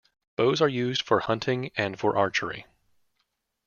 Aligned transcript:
Bows 0.35 0.61
are 0.63 0.67
used 0.67 1.03
for 1.03 1.19
hunting 1.19 1.69
and 1.77 1.99
for 1.99 2.17
archery. 2.17 2.65